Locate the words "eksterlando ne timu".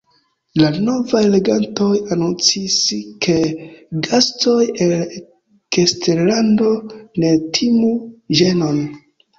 4.97-7.97